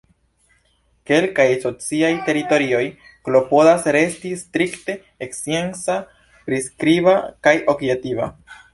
Kelkaj 1.11 1.45
sociaj 1.65 2.09
teorioj 2.29 2.81
klopodas 3.29 3.87
resti 3.99 4.33
strikte 4.43 4.99
scienca, 5.39 6.01
priskriba, 6.49 7.19
kaj 7.47 7.59
objektiva. 7.77 8.37